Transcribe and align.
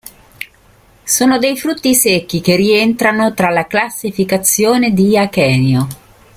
Sono 1.03 1.37
dei 1.37 1.55
frutti 1.55 1.93
secchi 1.93 2.41
che 2.41 2.55
rientrano 2.55 3.35
tra 3.35 3.51
la 3.51 3.67
classificazione 3.67 4.95
di 4.95 5.15
achenio. 5.15 5.87